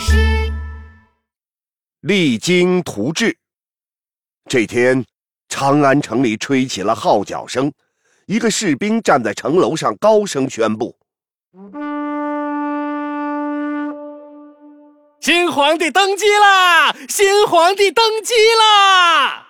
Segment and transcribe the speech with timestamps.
[0.00, 0.50] 师。
[2.00, 3.36] 励精图治。
[4.48, 5.04] 这天，
[5.48, 7.70] 长安城里吹起了号角声，
[8.26, 10.96] 一个士兵站在城楼上，高声宣布
[15.20, 16.96] ：“新皇帝登基啦！
[17.08, 19.46] 新皇帝登基啦！”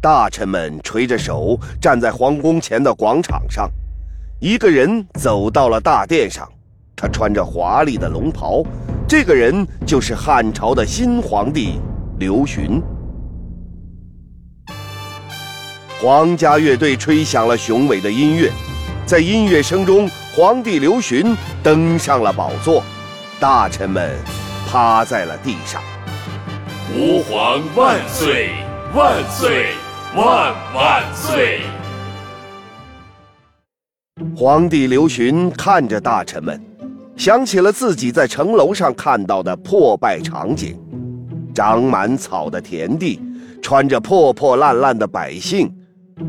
[0.00, 3.70] 大臣们垂着手站在皇宫前的广场上，
[4.40, 6.50] 一个人走到了大殿上，
[6.96, 8.62] 他穿着华丽的龙袍，
[9.10, 11.80] 这个人就是汉朝的新皇帝
[12.20, 12.80] 刘询。
[16.00, 18.52] 皇家乐队吹响了雄伟的音乐，
[19.04, 22.84] 在音乐声中，皇帝刘询登上了宝座，
[23.40, 24.16] 大臣们
[24.68, 25.82] 趴在了地上。
[26.96, 28.50] 吾皇万岁
[28.94, 29.72] 万岁！
[30.14, 31.62] 万万岁！
[34.36, 36.62] 皇帝刘询看着大臣们，
[37.20, 40.74] 想起了自己在城楼上看到的破败场景：
[41.54, 43.20] 长满草的田地，
[43.60, 45.70] 穿着破破烂烂的百姓。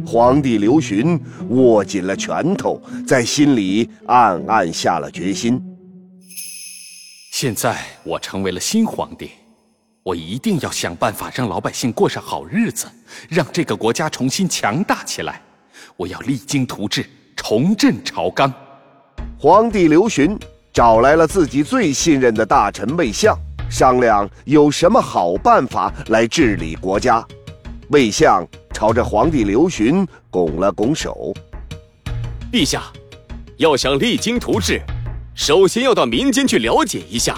[0.05, 5.63] 皇帝刘询握紧了拳头，在心里暗暗下了决心：
[7.31, 9.31] 现在我成为了新皇帝。
[10.03, 12.85] 我一定要想办法让老百姓过上好日子，
[13.29, 15.41] 让这个国家重新强大起来。
[15.95, 17.05] 我要励精图治，
[17.37, 18.53] 重振朝纲。
[19.39, 20.37] 皇帝刘询
[20.73, 23.37] 找来了自己最信任的大臣魏相，
[23.69, 27.25] 商量有什么好办法来治理国家。
[27.89, 31.33] 魏相朝着皇帝刘询拱了拱手
[32.53, 32.83] ：“陛下，
[33.57, 34.81] 要想励精图治，
[35.35, 37.37] 首先要到民间去了解一下，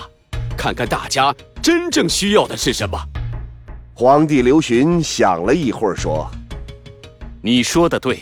[0.55, 2.99] 看看大家。”真正需要的是什么？
[3.93, 6.29] 皇帝刘询想了一会儿，说
[7.41, 8.19] ：“你说的对，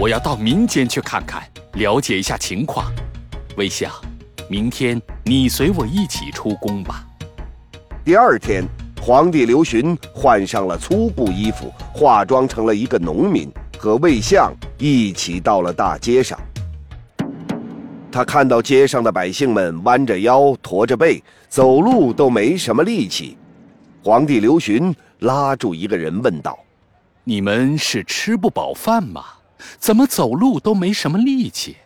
[0.00, 1.42] 我要到民间去看看，
[1.74, 2.90] 了解一下情况。
[3.56, 3.92] 魏相，
[4.50, 7.06] 明天你随我一起出宫吧。”
[8.04, 8.64] 第二天，
[9.00, 13.48] 皇帝刘询换上了粗布衣服，化妆成了一个农民，
[13.78, 16.36] 和魏相一起到了大街上。
[18.10, 23.38] 他看到街上的百姓们弯着腰、驼着背，走路都没什么力气。
[24.02, 26.58] 皇帝刘询拉住一个人问道
[27.22, 29.24] ：“你们是吃不饱饭吗？
[29.78, 31.76] 怎么走路都没什么力气？”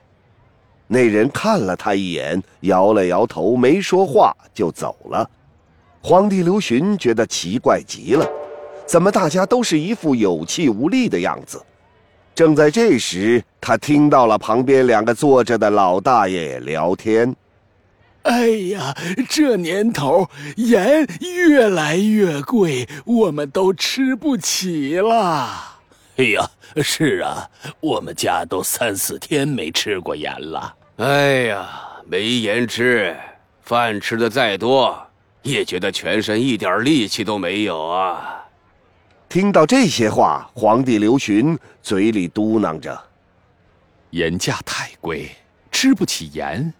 [0.86, 5.28] 那人看了他一眼，摇了摇头，没说话就走了。
[6.02, 8.28] 皇帝刘询觉得奇怪极了，
[8.86, 11.62] 怎么大家都是一副有气无力的样子？
[12.34, 17.34] 正在这时，他听到了旁边两个坐着的老大爷聊天。
[18.22, 18.94] 哎呀，
[19.28, 25.73] 这年头盐越来越贵，我们都吃不起了。
[26.16, 30.76] 哎呀，是啊，我们家都三四天没吃过盐了。
[30.98, 31.68] 哎呀，
[32.06, 33.16] 没盐吃，
[33.62, 34.96] 饭吃的再多，
[35.42, 38.44] 也觉得全身一点力气都没有啊。
[39.28, 42.96] 听到这些话，皇帝刘询嘴里嘟囔着
[44.10, 45.34] ：“盐价太贵，
[45.72, 46.72] 吃不起盐；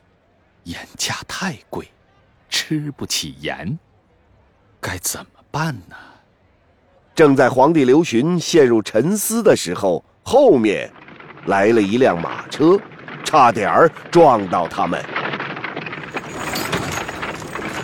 [0.63, 1.91] 盐价太贵，
[2.49, 3.77] 吃不起盐，
[4.81, 5.97] 该怎么办呢？”
[7.15, 10.91] 正在皇帝刘询陷入沉思的时候，后面
[11.47, 12.77] 来了一辆马车，
[13.23, 15.01] 差点儿撞到他们。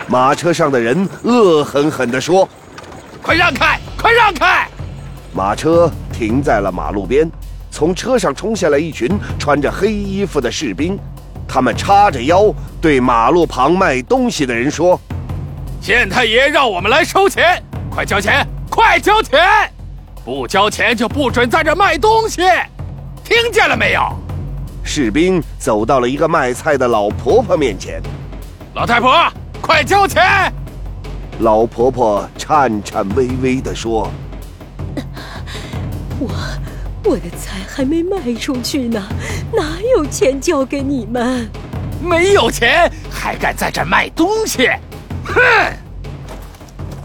[0.09, 2.47] 马车上的人恶狠狠地说
[3.23, 4.67] ：“快让开！”快让开！
[5.33, 7.31] 马车停在了马路边，
[7.69, 9.09] 从车上冲下来一群
[9.39, 10.99] 穿着黑衣服的士兵，
[11.47, 14.99] 他们叉着腰对马路旁卖东西的人说
[15.79, 19.37] ：“县太爷让我们来收钱，快交钱，快交钱！
[20.23, 22.41] 不交钱就不准在这卖东西，
[23.21, 24.01] 听见了没有？”
[24.81, 28.01] 士兵走到了一个卖菜的老婆婆面前，
[28.73, 29.29] 老太婆，
[29.61, 30.51] 快交钱！
[31.39, 34.09] 老婆婆颤颤巍巍地说
[36.17, 36.29] ：“我
[37.03, 39.03] 我的菜还没卖出去呢，
[39.51, 41.49] 哪有钱交给你们？
[42.01, 44.69] 没有钱还敢在这卖东西？
[45.25, 45.41] 哼！”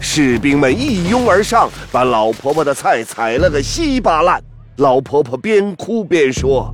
[0.09, 4.41] 士兵们一拥而上，把老婆婆的菜踩了个稀巴烂。
[4.77, 6.73] 老婆婆边哭边说：“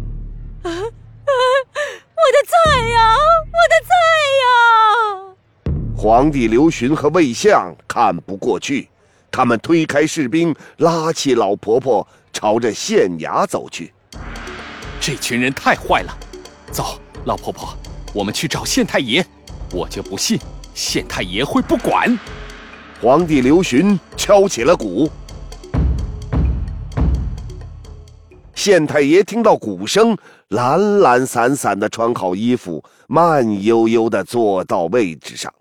[0.61, 3.15] 啊啊，我的菜呀，
[3.47, 3.91] 我的菜
[4.43, 8.87] 呀！”皇帝刘询和魏相看不过去，
[9.31, 13.91] 他们推开士兵，拉起老婆婆朝着县衙走去。
[15.01, 16.17] 这群人太坏了！
[16.71, 17.75] 走，老婆婆，
[18.13, 19.25] 我们去找县太爷。
[19.71, 20.39] 我就不信
[20.75, 22.17] 县太爷会不管。
[23.03, 25.11] 皇帝刘询敲起了鼓。
[28.55, 30.17] 县太爷听到鼓声，
[30.47, 35.53] 懒懒散散的穿好衣服，慢悠悠的坐到位置上。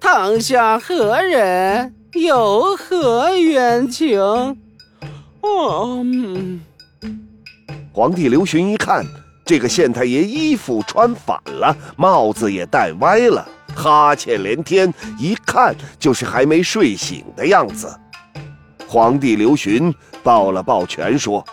[0.00, 1.94] 堂下何人？
[2.14, 4.18] 有何冤情？
[5.42, 6.04] 哦，
[7.92, 9.06] 皇帝刘询一看，
[9.46, 17.98] 这个县太爷衣服穿反了，帽子也戴歪了，哈欠连天，一看就是还没睡醒的样子。
[18.86, 19.92] 皇帝刘询
[20.22, 21.44] 抱了抱拳，说：“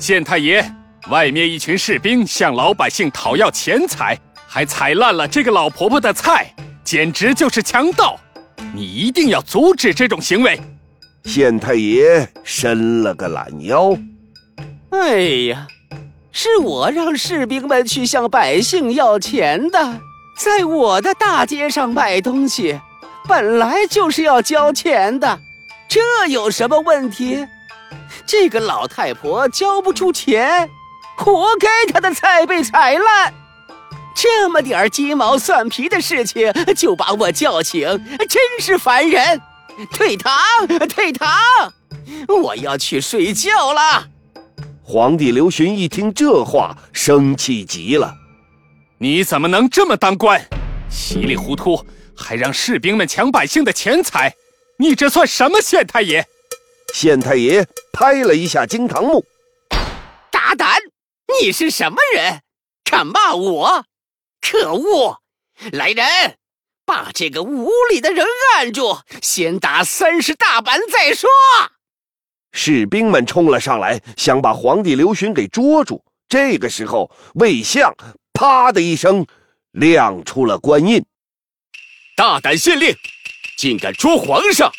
[0.00, 0.64] 县太爷，
[1.10, 8.18] 外面一群士兵向老百姓讨要钱财，还踩烂了这个老婆婆的菜，简直就是强盗！
[8.74, 10.58] 你一定要阻止这种行为。”
[11.24, 13.94] 县太爷伸了个懒腰
[14.90, 15.18] ：“哎
[15.50, 15.66] 呀，
[16.32, 20.00] 是我让士兵们去向百姓要钱的，
[20.38, 22.80] 在我的大街上卖东西，
[23.26, 25.40] 本来就是要交钱的。”
[25.88, 27.46] 这有什么问题？
[28.24, 30.70] 这个老太婆交不出钱，
[31.16, 33.34] 活该她的菜被踩烂。
[34.14, 37.80] 这么点鸡毛蒜皮的事情就把我叫醒，
[38.28, 39.40] 真是烦人！
[39.90, 40.34] 退堂，
[40.88, 41.30] 退堂！
[42.42, 44.08] 我要去睡觉了。
[44.82, 48.12] 皇帝刘询一听这话，生气极了
[49.00, 50.44] ：“你怎么能这么当官？
[50.90, 51.86] 稀里糊涂，
[52.16, 54.34] 还让士兵们抢百姓的钱财！”
[54.80, 56.26] 你这算什么县太爷？
[56.92, 59.24] 县太爷拍了一下惊堂木，
[60.32, 60.80] 大胆！
[61.40, 62.40] 你是什么人？
[62.84, 63.84] 敢骂我？
[64.40, 65.18] 可恶！
[65.72, 66.04] 来人，
[66.84, 71.28] 把这个无礼的人按住，先打三十大板再说。
[72.52, 76.02] 士兵们冲了上来，想把皇帝刘询给捉住。
[76.28, 77.94] 这个时候，魏相
[78.38, 79.26] 啪的一声
[79.72, 81.04] 亮出了官印，
[82.16, 82.94] 大胆县令！
[83.56, 84.70] 竟敢捉皇上，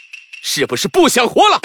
[0.42, 1.60] 是不是不想活了？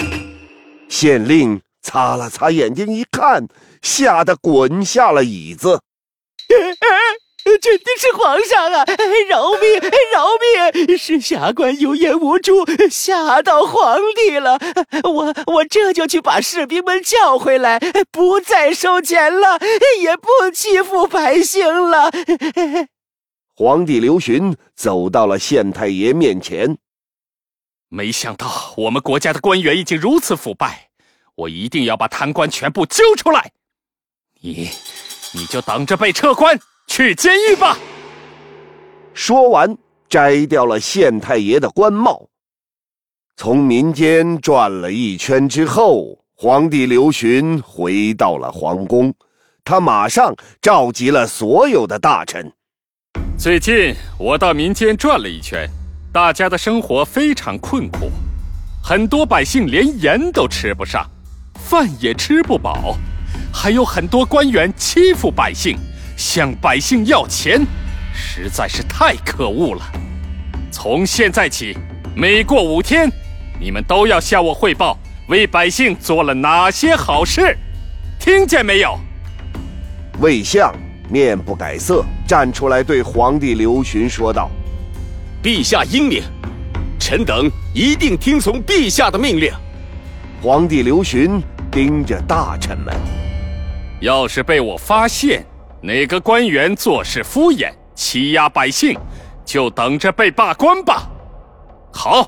[0.89, 3.47] 县令擦了擦眼睛，一看，
[3.81, 5.79] 吓得滚下了椅子。
[7.57, 8.85] 真的是皇上啊！
[9.27, 9.79] 饶命！
[10.13, 10.27] 饶
[10.85, 10.97] 命！
[10.97, 14.59] 是下官有眼无珠，吓到皇帝了。
[15.03, 17.79] 我我这就去把士兵们叫回来，
[18.11, 19.59] 不再收钱了，
[20.01, 22.11] 也不欺负百姓了。
[23.55, 26.77] 皇帝刘询走到了县太爷面前。
[27.87, 30.89] 没想到我们国家的官员已经如此腐败，
[31.35, 33.51] 我一定要把贪官全部揪出来。
[34.41, 34.69] 你，
[35.33, 37.77] 你就等着被撤官去监狱吧。
[39.13, 39.77] 说完，
[40.09, 42.27] 摘掉了县太爷的官帽。
[43.37, 49.13] 从民间转了一圈之后，皇帝刘询回到了皇宫，
[49.63, 52.51] 他马上召集了所有的大臣。
[53.37, 55.69] 最近我到民间转了一圈。
[56.13, 58.09] 大家的生活非常困苦，
[58.81, 61.05] 很多百姓连盐都吃不上，
[61.55, 62.95] 饭也吃不饱，
[63.53, 65.77] 还有很多官员欺负百姓，
[66.15, 67.65] 向百姓要钱，
[68.13, 69.81] 实在是太可恶了。
[70.71, 71.77] 从现在起，
[72.15, 73.09] 每过五天，
[73.59, 74.97] 你们都要向我汇报
[75.27, 77.57] 为百姓做了哪些好事，
[78.19, 78.97] 听见没有？
[80.19, 80.73] 魏相
[81.09, 84.49] 面不改色，站出来对皇帝刘询说道。
[85.43, 86.23] 陛下英明，
[86.99, 89.51] 臣等一定听从陛下的命令。
[90.41, 91.41] 皇帝刘询
[91.71, 92.93] 盯着大臣们，
[93.99, 95.45] 要是被我发现
[95.85, 98.97] 哪个官员做事敷衍、欺压百姓，
[99.45, 101.07] 就等着被罢官吧。
[101.93, 102.27] 好，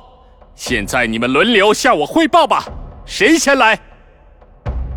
[0.53, 2.63] 现在你们轮流向我汇报吧。
[3.03, 3.79] 谁先来？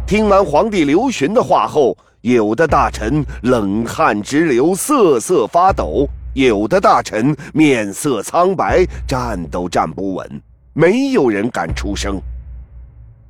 [0.07, 6.07] 听完皇帝刘询的话后，有的大臣冷汗直流，瑟瑟发抖。
[6.35, 10.43] 有的大臣面色苍白，站都站不稳，
[10.75, 12.21] 没有人敢出声。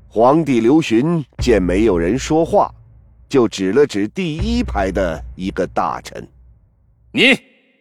[0.08, 2.68] 皇帝刘询见没有人说话，
[3.30, 6.28] 就指了指第一排的一个大臣
[7.10, 7.34] ：“你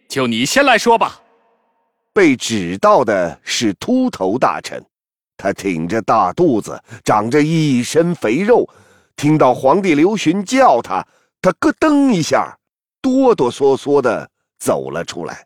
[0.07, 1.19] 就你先来说吧。”
[2.15, 4.81] 被指到的是秃头大臣，
[5.35, 8.65] 他挺着大肚子，长着一身肥肉。
[9.17, 11.05] 听到皇帝刘询叫他，
[11.41, 12.57] 他咯噔一下，
[13.01, 14.29] 哆哆嗦嗦的。
[14.59, 15.45] 走了出来。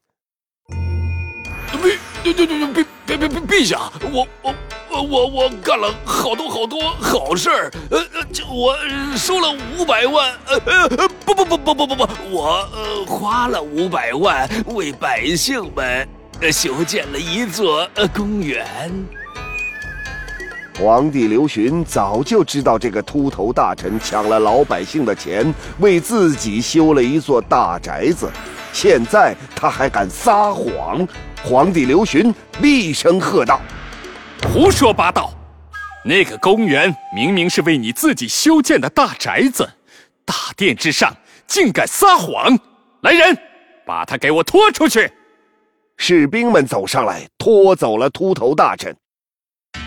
[1.72, 8.78] 陛，对对对对，陛陛陛陛下，我我我我干了好多好多好事儿，呃呃，我
[9.18, 16.08] 收了五百万，呃呃，不不不不不不不，我呃花了五百万为百姓们
[16.50, 18.66] 修建了一座呃公园。
[20.80, 28.32] 皇帝刘询早就知道这个秃头大臣抢了老百姓的钱，为自己修了一座大宅子。
[28.74, 31.08] 现在他还敢撒谎！
[31.44, 33.62] 皇帝刘询厉声喝道
[34.52, 35.32] ：“胡说八道！
[36.04, 39.70] 那个公园明明是为你自己修建的大宅子，
[40.26, 41.16] 大殿之上
[41.48, 42.58] 竟敢撒谎！
[43.02, 43.38] 来人，
[43.86, 45.10] 把他给我拖出去！”
[45.96, 48.94] 士兵们走上来，拖走了秃头大臣。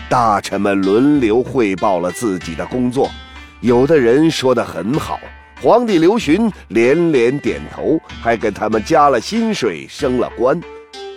[0.09, 3.11] 大臣们轮流汇报了自己的工作，
[3.59, 5.19] 有的人说得很好，
[5.59, 10.55] 皇帝刘询连连点头，还给他们加了薪水，升了官；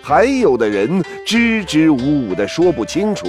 [0.01, 3.27] 还有的人支支吾吾的说不清楚，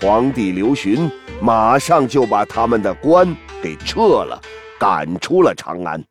[0.00, 4.40] 皇帝刘询马上就把他们的官给撤了，
[4.78, 6.02] 赶出了长安。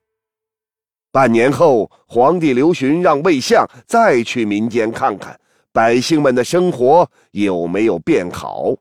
[1.09, 5.39] 半年后，皇帝刘询让魏相再去民间看看
[5.71, 8.73] 百姓们的生活有没有变好。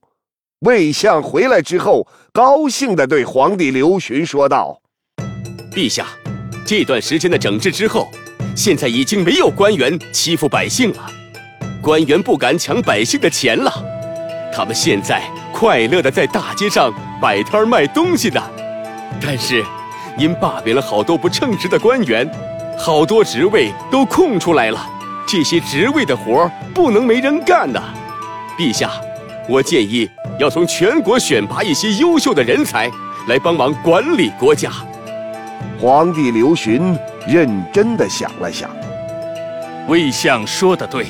[0.66, 4.80] 魏相回来之后，高兴地对皇帝刘询说道
[5.72, 6.06] ：“陛下，
[6.64, 8.10] 这段时间的整治之后，
[8.54, 11.06] 现在已经没有官员欺负百姓了，
[11.80, 13.72] 官员不敢抢百姓的钱了，
[14.54, 18.40] 他们现在快乐的在大街上摆摊卖东西呢。
[19.20, 19.64] 但是……”
[20.18, 22.30] 因罢免了好多不称职的官员，
[22.76, 24.86] 好多职位都空出来了。
[25.26, 27.82] 这些职位的活不能没人干呐！
[28.58, 28.90] 陛下，
[29.48, 30.06] 我建议
[30.38, 32.90] 要从全国选拔一些优秀的人才
[33.26, 34.70] 来帮忙管理国家。
[35.80, 38.70] 皇帝刘询认真的想了想，
[39.88, 41.06] 魏相说的对，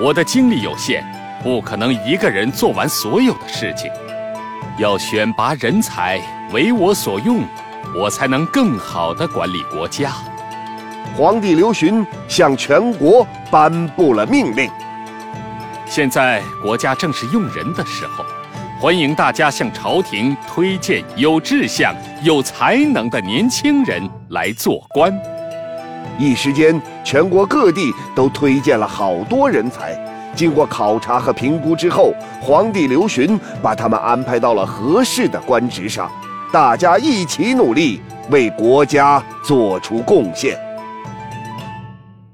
[0.00, 1.02] 我的精力有限，
[1.42, 3.90] 不可能一个人做完所有的事情，
[4.78, 6.20] 要选拔人才，
[6.52, 7.42] 为我所用。
[7.94, 10.12] 我才能更好的管理国家。
[11.14, 14.70] 皇帝刘询向全国颁布了命令。
[15.84, 18.24] 现在国家正是用人的时候，
[18.82, 25.16] 欢迎大家向朝廷推荐有志向、有才能的年轻人来做官。
[26.18, 29.96] 一时间，全国各地都推荐了好多人才。
[30.34, 36.10] 经过考察和评估之后，皇帝刘询把他们安排到了合适的官职上。
[36.52, 40.58] 大家一起努力，为国家做出贡献。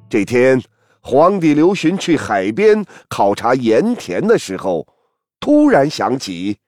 [0.09, 0.59] 这天，
[1.03, 4.87] 皇帝刘询去海边考察盐田的时候，
[5.41, 6.59] 突然想起，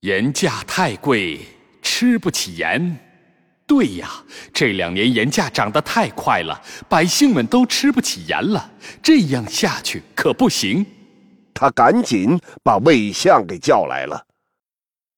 [0.00, 1.40] 盐价太贵，
[1.82, 2.98] 吃不起盐。
[3.66, 8.72] 对呀，这两年盐价涨得太快了，百姓们都吃不起盐了。
[9.02, 10.86] 这样下去可不行。
[11.52, 14.26] 他赶紧把魏相给叫来了。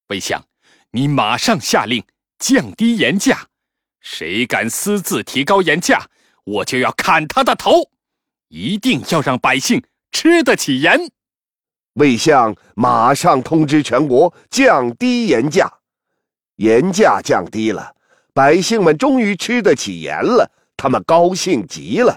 [0.09, 0.43] 魏相。
[0.93, 2.03] 你马上下令
[2.39, 3.49] 降低盐价，
[4.01, 6.09] 谁敢私自提高盐价，
[6.45, 7.91] 我就要砍他的头！
[8.49, 10.99] 一定要让百姓吃得起盐。
[11.95, 15.71] 魏相马上通知全国降低盐价，
[16.57, 17.93] 盐价降低了，
[18.33, 22.17] 百姓们终于吃得起盐了，他们高兴极了。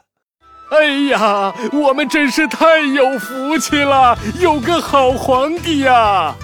[0.70, 6.36] 哎呀，我们真是太有福气了，有个好皇帝呀！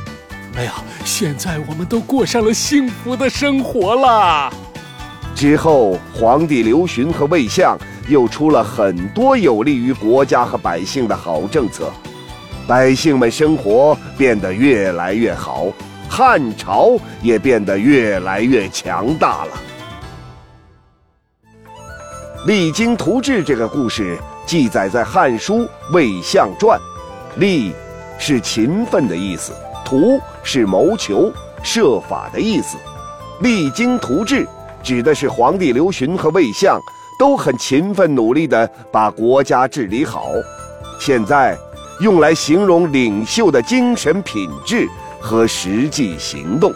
[0.55, 0.73] 哎呀，
[1.05, 4.51] 现在我们都过上了幸福的生活了。
[5.35, 7.77] 之后，皇帝刘询和魏相
[8.09, 11.89] 又出了很多有利于国家和百姓的好政策，
[12.67, 15.67] 百姓们生活变得越来越好，
[16.09, 19.51] 汉朝也变得越来越强大了。
[22.45, 25.59] 《励精图治》这个故事记载在《汉书·
[25.93, 26.77] 魏相传》，
[27.39, 27.71] 励
[28.19, 29.53] 是勤奋的意思。
[29.85, 31.31] 图是谋求、
[31.63, 32.75] 设法的意思，
[33.39, 34.45] 励精图治
[34.83, 36.77] 指的是皇帝刘询和魏相
[37.17, 40.27] 都很勤奋努力地把国家治理好。
[40.99, 41.57] 现在
[41.99, 44.87] 用来形容领袖的精神品质
[45.19, 46.73] 和实际行动。